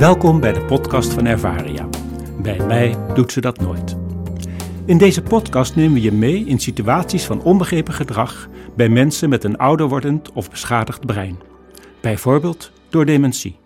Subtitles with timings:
[0.00, 1.88] Welkom bij de podcast van Ervaria.
[2.42, 3.96] Bij mij doet ze dat nooit.
[4.84, 9.44] In deze podcast nemen we je mee in situaties van onbegrepen gedrag bij mensen met
[9.44, 11.38] een ouder wordend of beschadigd brein.
[12.00, 13.58] Bijvoorbeeld door dementie.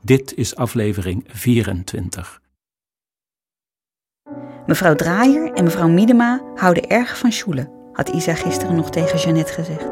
[0.00, 2.40] Dit is aflevering 24.
[4.66, 9.52] Mevrouw Draaier en mevrouw Miedema houden erg van Sjoelen, had Isa gisteren nog tegen Jeannette
[9.52, 9.90] gezegd.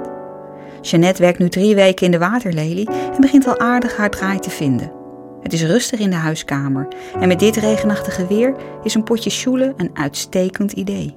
[0.80, 4.50] Jeannette werkt nu drie weken in de waterlelie en begint al aardig haar draai te
[4.50, 5.00] vinden.
[5.42, 6.88] Het is rustig in de huiskamer
[7.20, 11.16] en met dit regenachtige weer is een potje Sjoelen een uitstekend idee.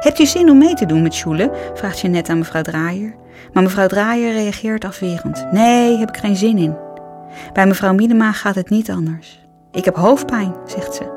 [0.00, 1.50] Hebt u zin om mee te doen met Sjoelen?
[1.74, 3.14] vraagt Jeannette aan mevrouw Draaier.
[3.52, 5.46] Maar mevrouw Draaier reageert afwerend.
[5.52, 6.76] Nee, heb ik geen zin in.
[7.52, 9.46] Bij mevrouw Miedema gaat het niet anders.
[9.72, 11.16] Ik heb hoofdpijn, zegt ze.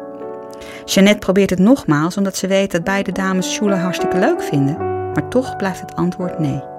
[0.86, 4.78] Jeannette probeert het nogmaals omdat ze weet dat beide dames Sjoelen hartstikke leuk vinden.
[5.14, 6.71] Maar toch blijft het antwoord nee.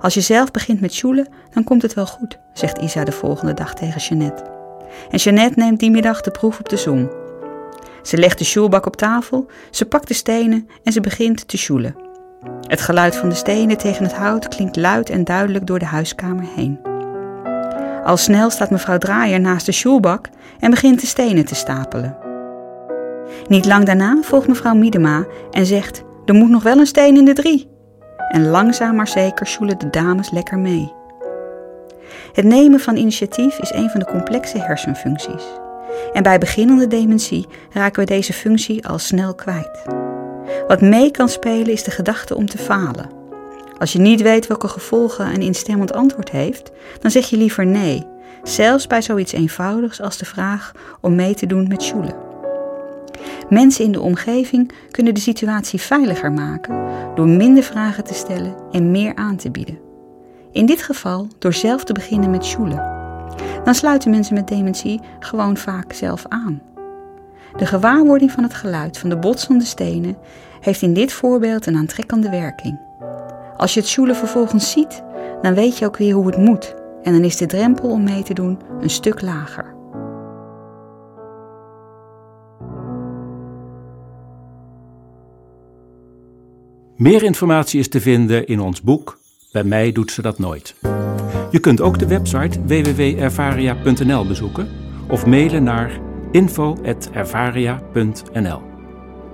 [0.00, 3.54] Als je zelf begint met sjoelen, dan komt het wel goed, zegt Isa de volgende
[3.54, 4.44] dag tegen Jeannette.
[5.10, 7.10] En Jeannette neemt die middag de proef op de som.
[8.02, 11.96] Ze legt de sjoelbak op tafel, ze pakt de stenen en ze begint te sjoelen.
[12.60, 16.44] Het geluid van de stenen tegen het hout klinkt luid en duidelijk door de huiskamer
[16.56, 16.78] heen.
[18.04, 20.28] Al snel staat mevrouw Draaier naast de sjoelbak
[20.60, 22.16] en begint de stenen te stapelen.
[23.48, 27.24] Niet lang daarna volgt mevrouw Miedema en zegt: Er moet nog wel een steen in
[27.24, 27.72] de drie
[28.28, 30.92] en langzaam maar zeker sjoelen de dames lekker mee.
[32.32, 35.44] Het nemen van initiatief is een van de complexe hersenfuncties.
[36.12, 39.82] En bij beginnende dementie raken we deze functie al snel kwijt.
[40.68, 43.10] Wat mee kan spelen is de gedachte om te falen.
[43.78, 48.06] Als je niet weet welke gevolgen een instemmend antwoord heeft, dan zeg je liever nee,
[48.42, 52.33] zelfs bij zoiets eenvoudigs als de vraag om mee te doen met sjoelen.
[53.48, 58.90] Mensen in de omgeving kunnen de situatie veiliger maken door minder vragen te stellen en
[58.90, 59.78] meer aan te bieden.
[60.52, 62.92] In dit geval door zelf te beginnen met sjoelen.
[63.64, 66.62] Dan sluiten mensen met dementie gewoon vaak zelf aan.
[67.56, 70.16] De gewaarwording van het geluid van de botsende stenen
[70.60, 72.80] heeft in dit voorbeeld een aantrekkende werking.
[73.56, 75.02] Als je het sjoelen vervolgens ziet,
[75.42, 78.22] dan weet je ook weer hoe het moet en dan is de drempel om mee
[78.22, 79.74] te doen een stuk lager.
[86.96, 89.18] Meer informatie is te vinden in ons boek
[89.52, 90.74] Bij mij doet ze dat nooit.
[91.50, 94.68] Je kunt ook de website www.ervaria.nl bezoeken
[95.08, 96.00] of mailen naar
[96.30, 98.62] info.ervaria.nl.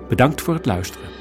[0.08, 1.19] Bedankt voor het luisteren.